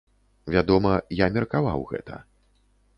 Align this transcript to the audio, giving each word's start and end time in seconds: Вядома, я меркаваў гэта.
Вядома, 0.55 0.93
я 1.25 1.29
меркаваў 1.37 1.87
гэта. 1.95 2.15